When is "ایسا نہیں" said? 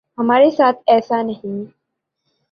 0.87-1.57